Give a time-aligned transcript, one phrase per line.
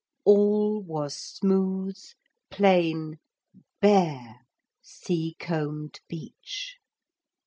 [0.25, 1.99] All was smooth,
[2.49, 3.19] plain,
[3.81, 4.39] bare
[4.81, 6.77] sea combed beach.